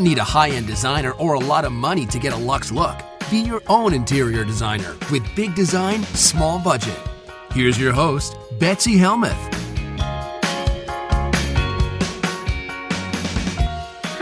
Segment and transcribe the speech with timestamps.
[0.00, 2.72] Don't need a high end designer or a lot of money to get a luxe
[2.72, 2.96] look.
[3.30, 6.98] Be your own interior designer with big design, small budget.
[7.52, 9.59] Here's your host, Betsy Helmuth.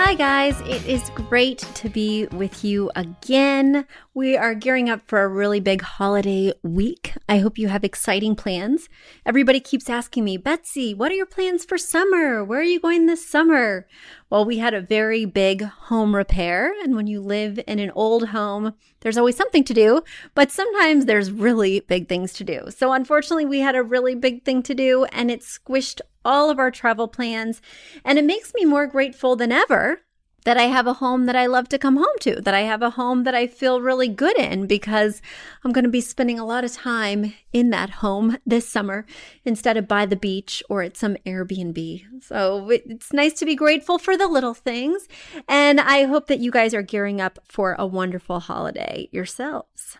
[0.09, 0.59] Hi, guys.
[0.63, 3.87] It is great to be with you again.
[4.15, 7.13] We are gearing up for a really big holiday week.
[7.29, 8.89] I hope you have exciting plans.
[9.27, 12.43] Everybody keeps asking me, Betsy, what are your plans for summer?
[12.43, 13.87] Where are you going this summer?
[14.31, 16.73] Well, we had a very big home repair.
[16.83, 20.03] And when you live in an old home, there's always something to do,
[20.35, 22.69] but sometimes there's really big things to do.
[22.71, 26.59] So, unfortunately, we had a really big thing to do and it squished all of
[26.59, 27.63] our travel plans.
[28.05, 30.03] And it makes me more grateful than ever
[30.45, 32.81] that I have a home that I love to come home to, that I have
[32.81, 35.21] a home that I feel really good in because
[35.63, 39.05] I'm going to be spending a lot of time in that home this summer
[39.45, 42.23] instead of by the beach or at some Airbnb.
[42.23, 45.09] So it's nice to be grateful for the little things.
[45.49, 49.99] And I hope that you guys are gearing up for a wonderful holiday yourselves.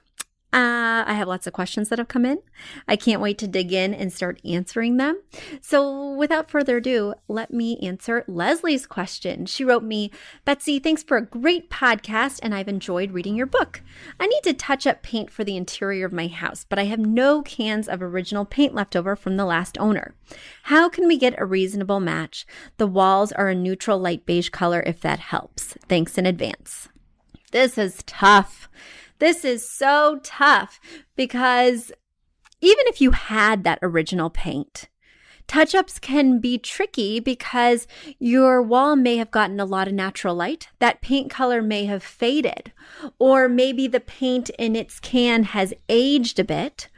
[0.51, 2.39] Uh, I have lots of questions that have come in.
[2.87, 5.21] I can't wait to dig in and start answering them.
[5.61, 9.45] So, without further ado, let me answer Leslie's question.
[9.45, 10.11] She wrote me,
[10.47, 13.83] Betsy, thanks for a great podcast, and I've enjoyed reading your book.
[14.19, 16.99] I need to touch up paint for the interior of my house, but I have
[16.99, 20.15] no cans of original paint left over from the last owner.
[20.65, 22.47] How can we get a reasonable match?
[22.79, 25.75] The walls are a neutral light beige color if that helps.
[25.89, 26.89] Thanks in advance.
[27.51, 28.69] This is tough.
[29.19, 30.81] This is so tough
[31.17, 31.91] because
[32.61, 34.89] even if you had that original paint,
[35.47, 37.87] touch ups can be tricky because
[38.19, 40.69] your wall may have gotten a lot of natural light.
[40.79, 42.73] That paint color may have faded,
[43.19, 46.89] or maybe the paint in its can has aged a bit,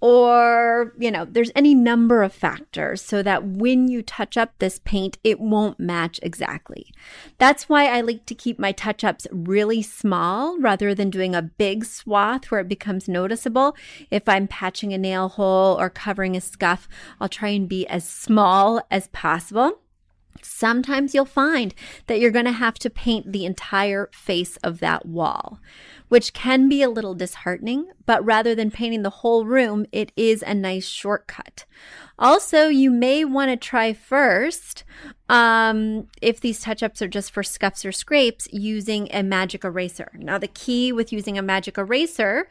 [0.00, 4.78] or, you know, there's any number of factors so that when you touch up this
[4.84, 6.92] paint, it won't match exactly.
[7.38, 11.42] That's why I like to keep my touch ups really small rather than doing a
[11.42, 13.76] big swath where it becomes noticeable.
[14.10, 16.88] If I'm patching a nail hole or covering a scuff,
[17.20, 19.80] I'll try and be as small as possible.
[20.42, 21.74] Sometimes you'll find
[22.06, 25.58] that you're going to have to paint the entire face of that wall
[26.08, 30.42] which can be a little disheartening, but rather than painting the whole room, it is
[30.46, 31.64] a nice shortcut.
[32.18, 34.84] Also, you may want to try first,
[35.28, 40.10] um, if these touch ups are just for scuffs or scrapes, using a magic eraser.
[40.14, 42.48] Now, the key with using a magic eraser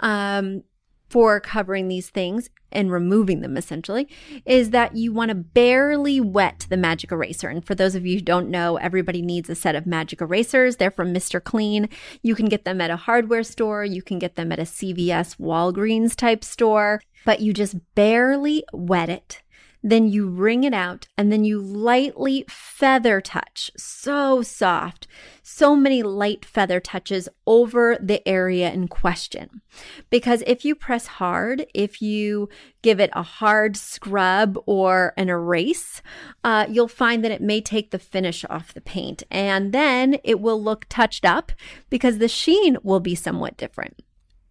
[0.00, 0.62] um,
[1.10, 4.08] for covering these things and removing them essentially
[4.46, 7.48] is that you want to barely wet the magic eraser.
[7.48, 10.76] And for those of you who don't know, everybody needs a set of magic erasers.
[10.76, 11.42] They're from Mr.
[11.42, 11.88] Clean.
[12.22, 15.36] You can get them at a hardware store, you can get them at a CVS
[15.38, 19.42] Walgreens type store, but you just barely wet it
[19.82, 23.70] then you wring it out and then you lightly feather touch.
[23.76, 25.06] So soft.
[25.42, 29.62] So many light feather touches over the area in question.
[30.10, 32.48] Because if you press hard, if you
[32.82, 36.02] give it a hard scrub or an erase,
[36.44, 40.40] uh, you'll find that it may take the finish off the paint and then it
[40.40, 41.52] will look touched up
[41.88, 44.02] because the sheen will be somewhat different.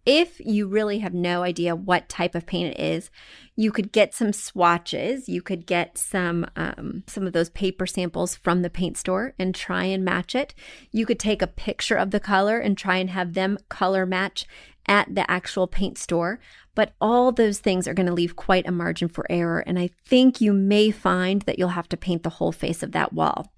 [0.06, 3.10] If you really have no idea what type of paint it is,
[3.54, 5.28] you could get some swatches.
[5.28, 9.54] You could get some um, some of those paper samples from the paint store and
[9.54, 10.54] try and match it.
[10.90, 14.46] You could take a picture of the color and try and have them color match
[14.86, 16.40] at the actual paint store.
[16.74, 19.60] But all those things are going to leave quite a margin for error.
[19.66, 22.92] And I think you may find that you'll have to paint the whole face of
[22.92, 23.52] that wall.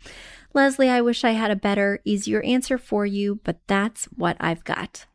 [0.54, 4.64] Leslie, I wish I had a better, easier answer for you, but that's what I've
[4.64, 5.06] got.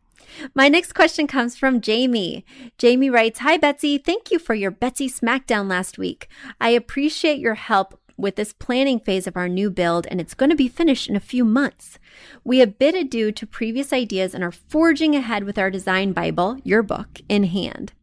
[0.53, 2.45] My next question comes from Jamie.
[2.77, 3.97] Jamie writes Hi, Betsy.
[3.97, 6.27] Thank you for your Betsy Smackdown last week.
[6.59, 10.49] I appreciate your help with this planning phase of our new build, and it's going
[10.49, 11.99] to be finished in a few months.
[12.43, 16.57] We have bid adieu to previous ideas and are forging ahead with our design Bible,
[16.63, 17.93] your book, in hand.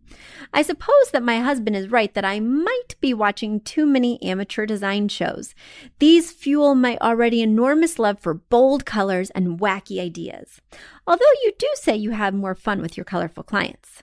[0.52, 4.66] I suppose that my husband is right that I might be watching too many amateur
[4.66, 5.55] design shows.
[5.99, 10.61] These fuel my already enormous love for bold colors and wacky ideas.
[11.06, 14.02] Although you do say you have more fun with your colorful clients.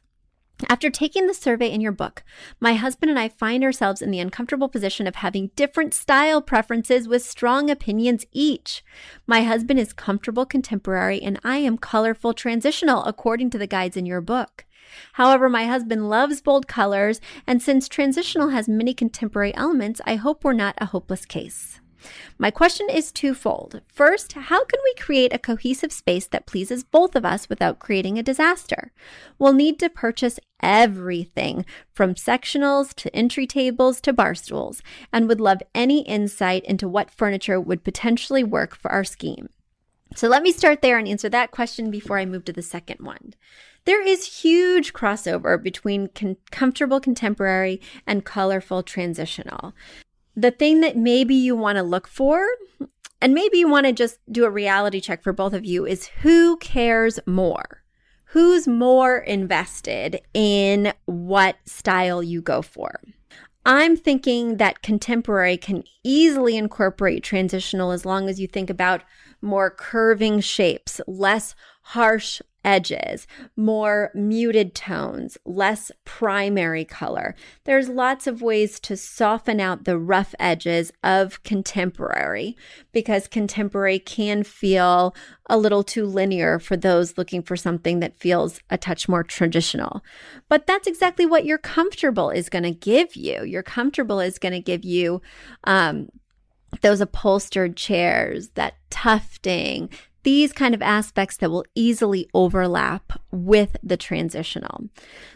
[0.70, 2.24] After taking the survey in your book,
[2.60, 7.08] my husband and I find ourselves in the uncomfortable position of having different style preferences
[7.08, 8.84] with strong opinions each.
[9.26, 14.06] My husband is comfortable contemporary and I am colorful transitional according to the guides in
[14.06, 14.66] your book.
[15.14, 20.44] However, my husband loves bold colors, and since transitional has many contemporary elements, I hope
[20.44, 21.80] we're not a hopeless case.
[22.38, 23.82] My question is twofold.
[23.88, 28.18] First, how can we create a cohesive space that pleases both of us without creating
[28.18, 28.92] a disaster?
[29.38, 35.42] We'll need to purchase everything from sectionals to entry tables to bar stools and would
[35.42, 39.50] love any insight into what furniture would potentially work for our scheme.
[40.16, 43.00] So let me start there and answer that question before I move to the second
[43.00, 43.34] one.
[43.86, 49.74] There is huge crossover between con- comfortable contemporary and colorful transitional.
[50.36, 52.46] The thing that maybe you want to look for,
[53.22, 56.08] and maybe you want to just do a reality check for both of you, is
[56.08, 57.84] who cares more?
[58.26, 63.00] Who's more invested in what style you go for?
[63.66, 69.04] I'm thinking that contemporary can easily incorporate transitional as long as you think about
[69.42, 77.36] more curving shapes, less harsh edges, more muted tones, less primary color.
[77.64, 82.56] There's lots of ways to soften out the rough edges of contemporary
[82.92, 85.16] because contemporary can feel
[85.50, 90.04] a little too linear for those looking for something that feels a touch more traditional.
[90.48, 93.44] But that's exactly what your comfortable is going to give you.
[93.44, 95.22] Your comfortable is going to give you
[95.64, 96.10] um,
[96.80, 99.90] those upholstered chairs, that tufting,
[100.24, 104.90] these kind of aspects that will easily overlap with the transitional.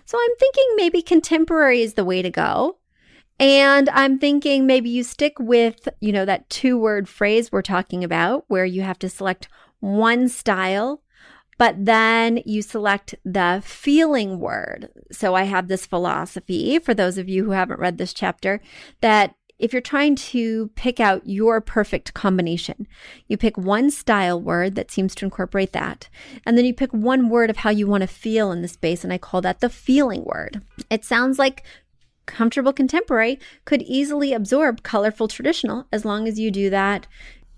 [0.06, 2.78] So I'm thinking maybe contemporary is the way to go.
[3.38, 8.04] And I'm thinking maybe you stick with, you know, that two word phrase we're talking
[8.04, 9.50] about where you have to select
[9.82, 11.02] one style,
[11.58, 14.90] but then you select the feeling word.
[15.12, 18.62] So I have this philosophy for those of you who haven't read this chapter
[19.02, 22.88] that if you're trying to pick out your perfect combination,
[23.28, 26.10] you pick one style word that seems to incorporate that,
[26.46, 29.04] and then you pick one word of how you want to feel in the space,
[29.04, 30.62] and I call that the feeling word.
[30.90, 31.64] It sounds like
[32.26, 37.08] comfortable contemporary could easily absorb colorful traditional as long as you do that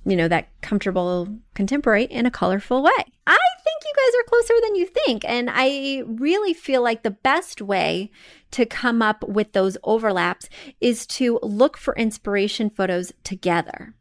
[0.08, 2.92] you know, that comfortable contemporary in a colorful way.
[3.28, 5.26] I think you guys are closer than you think.
[5.26, 8.10] And I really feel like the best way
[8.52, 10.48] to come up with those overlaps
[10.80, 13.94] is to look for inspiration photos together.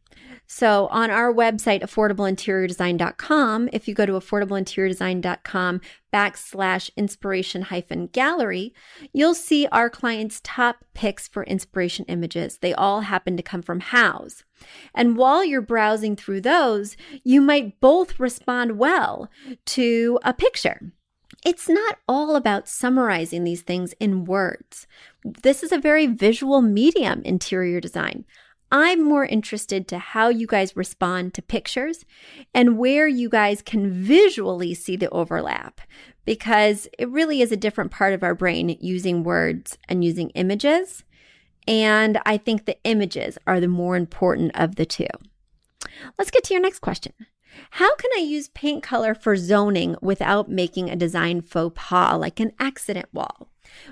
[0.46, 5.80] So on our website, affordableinteriordesign.com, if you go to affordableinteriordesign.com
[6.12, 8.72] backslash inspiration hyphen gallery,
[9.12, 12.58] you'll see our clients' top picks for inspiration images.
[12.58, 14.44] They all happen to come from Houzz.
[14.94, 19.30] And while you're browsing through those, you might both respond well
[19.66, 20.92] to a picture.
[21.44, 24.86] It's not all about summarizing these things in words.
[25.24, 28.24] This is a very visual medium, interior design.
[28.70, 32.04] I'm more interested to how you guys respond to pictures
[32.52, 35.80] and where you guys can visually see the overlap
[36.24, 41.04] because it really is a different part of our brain using words and using images.
[41.68, 45.06] And I think the images are the more important of the two.
[46.18, 47.12] Let's get to your next question.
[47.70, 52.40] How can I use paint color for zoning without making a design faux pas like
[52.40, 53.48] an accident wall?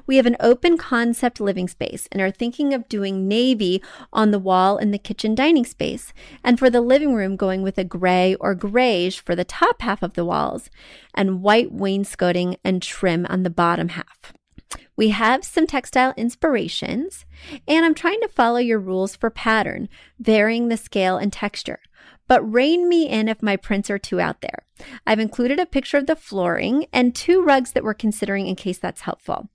[0.06, 4.38] We have an open concept living space and are thinking of doing navy on the
[4.38, 8.35] wall in the kitchen dining space, and for the living room, going with a gray
[8.37, 10.71] or grayish for the top half of the walls,
[11.14, 14.33] and white wainscoting and trim on the bottom half.
[14.97, 17.26] We have some textile inspirations,
[17.66, 21.80] and I'm trying to follow your rules for pattern, varying the scale and texture
[22.26, 24.66] but rein me in if my prints are too out there.
[25.06, 28.78] I've included a picture of the flooring and two rugs that we're considering in case
[28.78, 29.48] that's helpful.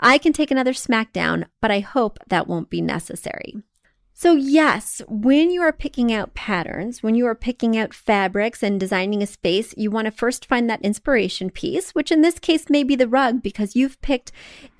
[0.00, 3.56] I can take another smackdown, but I hope that won't be necessary.
[4.16, 8.78] So, yes, when you are picking out patterns, when you are picking out fabrics and
[8.78, 12.70] designing a space, you want to first find that inspiration piece, which in this case
[12.70, 14.30] may be the rug because you've picked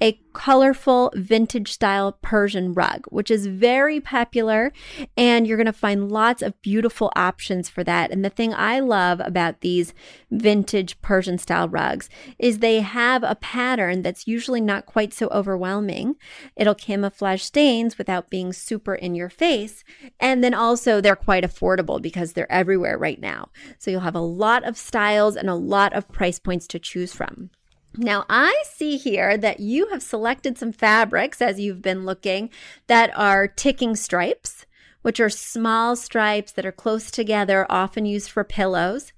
[0.00, 4.72] a colorful vintage style Persian rug, which is very popular.
[5.16, 8.12] And you're going to find lots of beautiful options for that.
[8.12, 9.94] And the thing I love about these
[10.30, 16.16] vintage Persian style rugs is they have a pattern that's usually not quite so overwhelming.
[16.56, 19.84] It'll camouflage stains without being super in your your face.
[20.20, 23.48] And then also, they're quite affordable because they're everywhere right now.
[23.78, 27.14] So you'll have a lot of styles and a lot of price points to choose
[27.14, 27.50] from.
[27.96, 32.50] Now, I see here that you have selected some fabrics as you've been looking
[32.86, 34.66] that are ticking stripes,
[35.02, 39.12] which are small stripes that are close together, often used for pillows.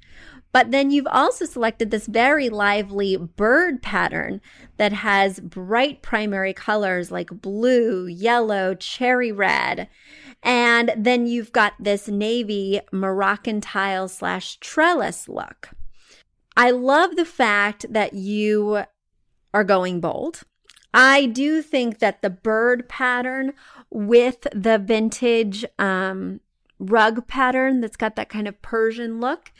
[0.56, 4.40] But then you've also selected this very lively bird pattern
[4.78, 9.86] that has bright primary colors like blue, yellow, cherry red.
[10.42, 15.72] And then you've got this navy Moroccan tile slash trellis look.
[16.56, 18.84] I love the fact that you
[19.52, 20.40] are going bold.
[20.94, 23.52] I do think that the bird pattern
[23.90, 26.40] with the vintage um,
[26.78, 29.52] rug pattern that's got that kind of Persian look,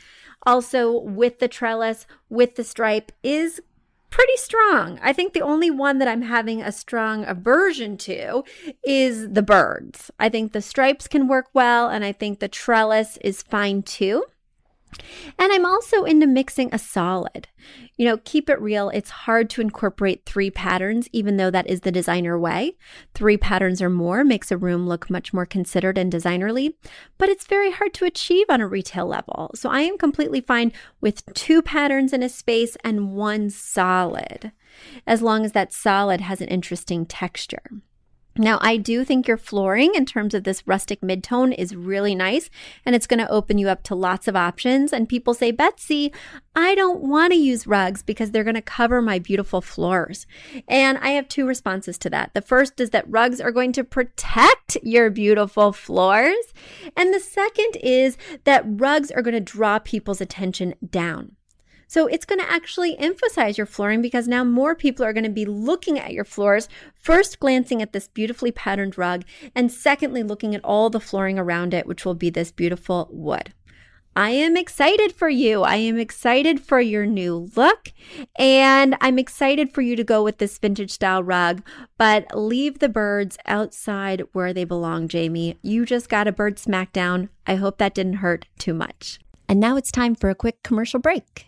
[0.45, 3.61] also with the trellis, with the stripe, is
[4.09, 4.99] pretty strong.
[5.03, 8.43] I think the only one that I'm having a strong aversion to
[8.83, 10.09] is the birds.
[10.19, 14.23] I think the stripes can work well, and I think the trellis is fine too.
[15.37, 17.47] And I'm also into mixing a solid.
[17.97, 18.89] You know, keep it real.
[18.89, 22.75] It's hard to incorporate three patterns, even though that is the designer way.
[23.13, 26.73] Three patterns or more makes a room look much more considered and designerly,
[27.17, 29.51] but it's very hard to achieve on a retail level.
[29.55, 34.51] So I am completely fine with two patterns in a space and one solid,
[35.05, 37.81] as long as that solid has an interesting texture.
[38.37, 42.49] Now, I do think your flooring in terms of this rustic midtone is really nice
[42.85, 44.93] and it's going to open you up to lots of options.
[44.93, 46.13] And people say, Betsy,
[46.55, 50.27] I don't want to use rugs because they're going to cover my beautiful floors.
[50.67, 52.33] And I have two responses to that.
[52.33, 56.53] The first is that rugs are going to protect your beautiful floors.
[56.95, 61.36] And the second is that rugs are going to draw people's attention down.
[61.87, 65.29] So it's going to actually emphasize your flooring because now more people are going to
[65.29, 69.23] be looking at your floors, first glancing at this beautifully patterned rug,
[69.55, 73.53] and secondly, looking at all the flooring around it, which will be this beautiful wood.
[74.17, 75.61] I am excited for you.
[75.61, 77.89] I am excited for your new look.
[78.39, 81.61] And I'm excited for you to go with this vintage style rug,
[81.99, 85.59] but leave the birds outside where they belong, Jamie.
[85.61, 87.29] You just got a bird smackdown.
[87.45, 89.19] I hope that didn't hurt too much.
[89.47, 91.47] And now it's time for a quick commercial break.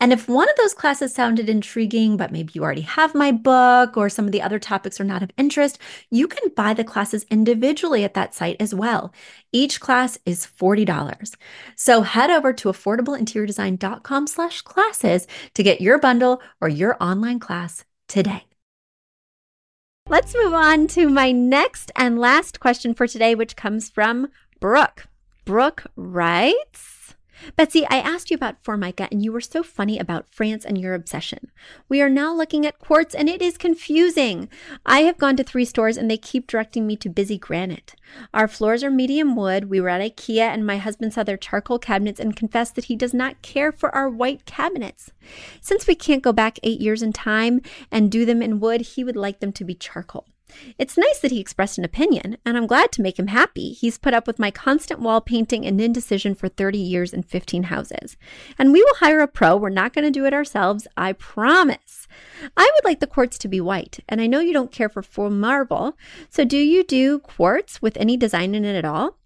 [0.00, 3.96] And if one of those classes sounded intriguing, but maybe you already have my book
[3.96, 5.78] or some of the other topics are not of interest,
[6.10, 9.12] you can buy the classes individually at that site as well.
[9.52, 11.34] Each class is $40.
[11.76, 17.84] So head over to affordableinteriordesign.com slash classes to get your bundle or your online class
[18.08, 18.44] today.
[20.08, 24.28] Let's move on to my next and last question for today, which comes from
[24.60, 25.06] Brooke.
[25.44, 27.01] Brooke writes,
[27.56, 30.94] Betsy, I asked you about Formica and you were so funny about France and your
[30.94, 31.50] obsession.
[31.88, 34.48] We are now looking at quartz and it is confusing.
[34.86, 37.94] I have gone to three stores and they keep directing me to busy granite.
[38.32, 39.70] Our floors are medium wood.
[39.70, 42.96] We were at IKEA and my husband saw their charcoal cabinets and confessed that he
[42.96, 45.10] does not care for our white cabinets.
[45.60, 49.04] Since we can't go back eight years in time and do them in wood, he
[49.04, 50.26] would like them to be charcoal.
[50.78, 53.72] It's nice that he expressed an opinion, and I'm glad to make him happy.
[53.72, 57.64] He's put up with my constant wall painting and indecision for 30 years and 15
[57.64, 58.16] houses.
[58.58, 59.56] And we will hire a pro.
[59.56, 62.06] We're not going to do it ourselves, I promise.
[62.56, 65.02] I would like the quartz to be white, and I know you don't care for
[65.02, 65.96] full marble.
[66.30, 69.18] So, do you do quartz with any design in it at all?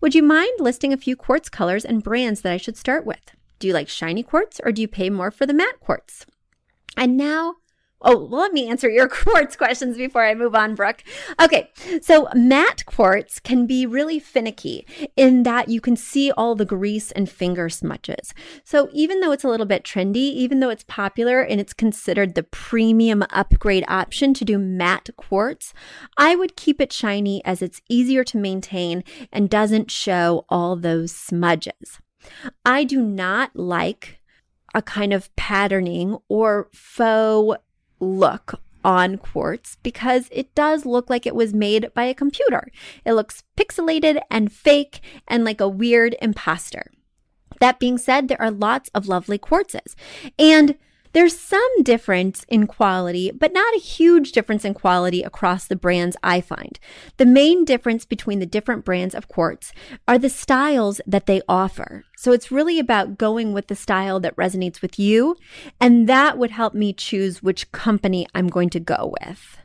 [0.00, 3.32] Would you mind listing a few quartz colors and brands that I should start with?
[3.58, 6.26] Do you like shiny quartz or do you pay more for the matte quartz?
[6.96, 7.56] And now
[8.00, 11.02] Oh, well, let me answer your quartz questions before I move on, Brooke.
[11.40, 11.70] Okay,
[12.02, 14.86] so matte quartz can be really finicky
[15.16, 18.34] in that you can see all the grease and finger smudges.
[18.62, 22.34] So even though it's a little bit trendy, even though it's popular and it's considered
[22.34, 25.72] the premium upgrade option to do matte quartz,
[26.18, 31.12] I would keep it shiny as it's easier to maintain and doesn't show all those
[31.12, 32.00] smudges.
[32.64, 34.20] I do not like
[34.74, 37.58] a kind of patterning or faux
[38.04, 42.68] look on quartz because it does look like it was made by a computer.
[43.04, 46.92] It looks pixelated and fake and like a weird imposter.
[47.60, 49.94] That being said, there are lots of lovely quartzes.
[50.38, 50.76] And
[51.14, 56.16] there's some difference in quality, but not a huge difference in quality across the brands
[56.22, 56.78] I find.
[57.16, 59.72] The main difference between the different brands of quartz
[60.08, 62.04] are the styles that they offer.
[62.16, 65.36] So it's really about going with the style that resonates with you,
[65.80, 69.58] and that would help me choose which company I'm going to go with.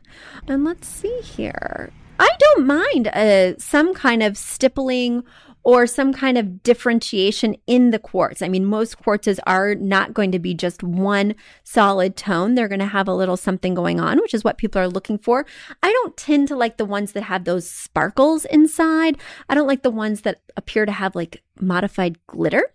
[0.46, 1.92] And let's see here.
[2.20, 5.24] I don't mind uh, some kind of stippling
[5.62, 8.42] or some kind of differentiation in the quartz.
[8.42, 12.54] I mean, most quartzes are not going to be just one solid tone.
[12.54, 15.18] They're going to have a little something going on, which is what people are looking
[15.18, 15.46] for.
[15.82, 19.18] I don't tend to like the ones that have those sparkles inside.
[19.48, 22.72] I don't like the ones that appear to have like modified glitter.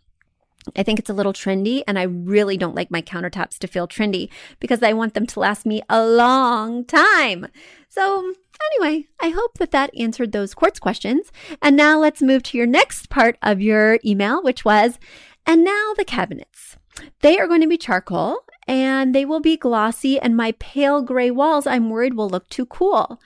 [0.75, 3.87] I think it's a little trendy, and I really don't like my countertops to feel
[3.87, 4.29] trendy
[4.59, 7.47] because I want them to last me a long time.
[7.89, 8.33] So,
[8.71, 11.31] Anyway, I hope that that answered those quartz questions.
[11.61, 14.97] And now let's move to your next part of your email, which was,
[15.45, 16.77] and now the cabinets.
[17.21, 21.29] They are going to be charcoal and they will be glossy, and my pale gray
[21.29, 23.21] walls I'm worried will look too cool.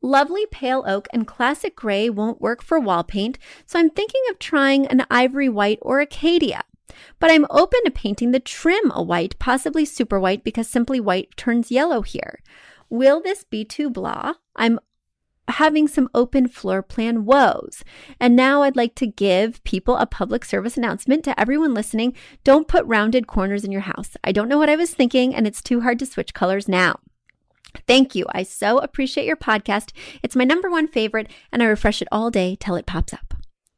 [0.00, 4.38] Lovely pale oak and classic gray won't work for wall paint, so I'm thinking of
[4.38, 6.62] trying an ivory white or acacia.
[7.18, 11.36] But I'm open to painting the trim a white, possibly super white, because simply white
[11.36, 12.40] turns yellow here.
[12.88, 14.34] Will this be too blah?
[14.54, 14.78] I'm
[15.48, 17.84] having some open floor plan woes.
[18.18, 22.14] And now I'd like to give people a public service announcement to everyone listening.
[22.44, 24.16] Don't put rounded corners in your house.
[24.24, 26.98] I don't know what I was thinking, and it's too hard to switch colors now.
[27.86, 28.26] Thank you.
[28.30, 29.92] I so appreciate your podcast.
[30.22, 33.35] It's my number one favorite, and I refresh it all day till it pops up.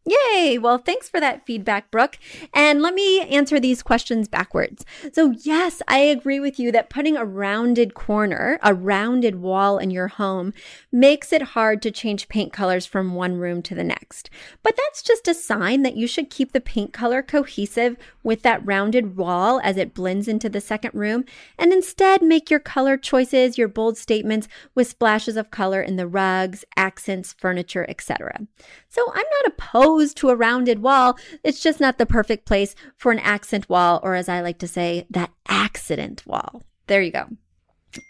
[0.09, 0.57] Yay!
[0.57, 2.19] Well, thanks for that feedback, Brooke.
[2.55, 4.87] And let me answer these questions backwards.
[5.13, 9.91] So, yes, I agree with you that putting a rounded corner, a rounded wall in
[9.91, 10.55] your home
[10.91, 14.31] makes it hard to change paint colors from one room to the next.
[14.63, 18.65] But that's just a sign that you should keep the paint color cohesive with that
[18.65, 21.25] rounded wall as it blends into the second room,
[21.59, 26.07] and instead make your color choices, your bold statements with splashes of color in the
[26.07, 28.47] rugs, accents, furniture, etc.
[28.89, 31.19] So, I'm not opposed opposed to a rounded wall.
[31.43, 34.69] It's just not the perfect place for an accent wall, or as I like to
[34.69, 36.63] say, that accident wall.
[36.87, 37.27] There you go.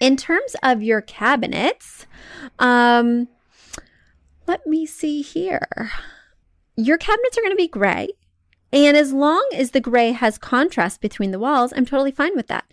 [0.01, 2.07] In terms of your cabinets,
[2.59, 3.29] um,
[4.47, 5.91] let me see here.
[6.77, 8.09] Your cabinets are going to be gray.
[8.71, 12.49] And as long as the gray has contrast between the walls, I'm totally fine with
[12.49, 12.67] that.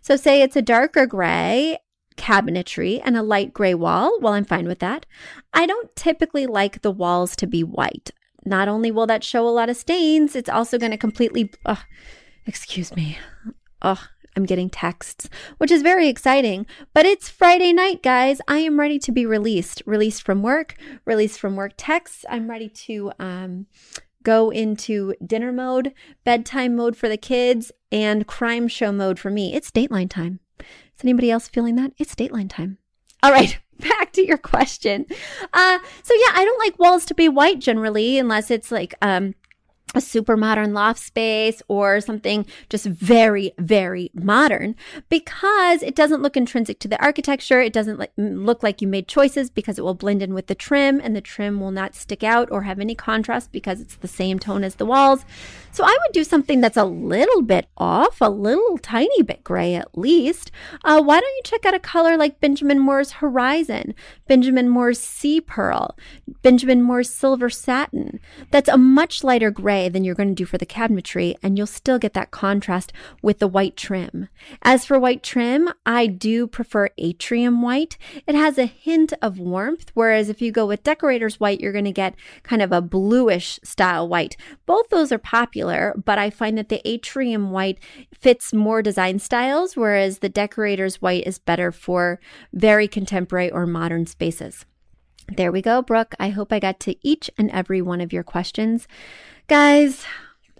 [0.00, 1.78] So, say it's a darker gray
[2.16, 4.18] cabinetry and a light gray wall.
[4.20, 5.04] Well, I'm fine with that.
[5.52, 8.12] I don't typically like the walls to be white
[8.44, 11.50] not only will that show a lot of stains, it's also going to completely,
[12.46, 13.18] excuse me.
[13.80, 14.02] Oh,
[14.36, 15.28] I'm getting texts,
[15.58, 16.66] which is very exciting.
[16.94, 18.40] But it's Friday night, guys.
[18.48, 22.24] I am ready to be released, released from work, released from work texts.
[22.28, 23.66] I'm ready to um,
[24.22, 25.92] go into dinner mode,
[26.24, 29.54] bedtime mode for the kids, and crime show mode for me.
[29.54, 30.40] It's Dateline time.
[30.60, 31.92] Is anybody else feeling that?
[31.98, 32.78] It's Dateline time.
[33.22, 33.58] All right.
[33.88, 35.06] Back to your question.
[35.52, 39.34] Uh, so yeah, I don't like walls to be white generally, unless it's like um,
[39.94, 44.74] a super modern loft space or something just very, very modern
[45.08, 47.60] because it doesn't look intrinsic to the architecture.
[47.60, 51.00] It doesn't look like you made choices because it will blend in with the trim
[51.02, 54.38] and the trim will not stick out or have any contrast because it's the same
[54.38, 55.24] tone as the walls.
[55.72, 59.74] So I would do something that's a little bit off, a little tiny bit gray
[59.74, 60.50] at least.
[60.84, 63.94] Uh, why don't you check out a color like Benjamin Moore's Horizon,
[64.28, 65.96] Benjamin Moore's Sea Pearl,
[66.42, 68.20] Benjamin Moore's Silver Satin?
[68.50, 71.66] That's a much lighter gray than you're going to do for the cabinetry, and you'll
[71.66, 72.92] still get that contrast
[73.22, 74.28] with the white trim.
[74.62, 77.96] As for white trim, I do prefer atrium white.
[78.26, 81.84] It has a hint of warmth, whereas if you go with decorator's white, you're going
[81.84, 84.36] to get kind of a bluish style white.
[84.66, 87.78] Both those are popular, but I find that the atrium white
[88.12, 92.20] fits more design styles, whereas the decorator's white is better for
[92.52, 94.64] very contemporary or modern spaces.
[95.28, 96.14] There we go, Brooke.
[96.18, 98.88] I hope I got to each and every one of your questions.
[99.48, 100.04] Guys,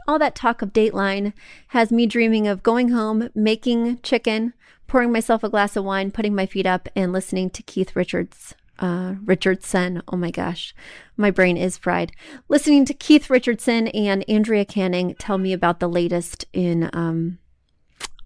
[0.07, 1.33] all that talk of Dateline
[1.69, 4.53] has me dreaming of going home, making chicken,
[4.87, 8.55] pouring myself a glass of wine, putting my feet up, and listening to Keith Richards.
[8.79, 10.03] Uh, Richardson.
[10.09, 10.75] Oh my gosh,
[11.17, 12.11] my brain is fried.
[12.49, 17.39] Listening to Keith Richardson and Andrea Canning tell me about the latest in um,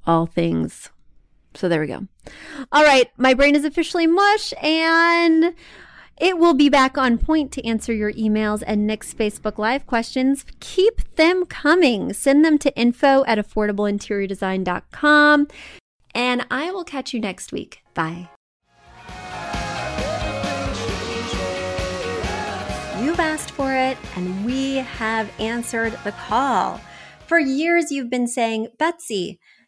[0.07, 0.89] all things.
[1.55, 2.07] So there we go.
[2.73, 5.55] All right, my brain is officially mush and
[6.19, 10.45] it will be back on point to answer your emails and Nick's Facebook Live questions.
[10.61, 12.13] Keep them coming.
[12.13, 15.49] Send them to info at affordableinteriordesign.com
[16.17, 17.83] and I will catch you next week.
[17.93, 18.31] Bye.
[22.99, 26.81] You've asked for it, and we have answered the call.
[27.27, 29.39] For years, you've been saying, Betsy,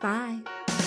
[0.00, 0.77] Bye.